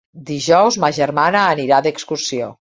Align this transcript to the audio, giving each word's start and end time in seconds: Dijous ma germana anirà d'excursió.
Dijous 0.29 0.77
ma 0.85 0.89
germana 1.01 1.45
anirà 1.53 1.85
d'excursió. 1.89 2.53